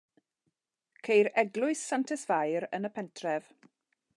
[1.07, 3.53] Ceir eglwys Santes Fair yn y pentref.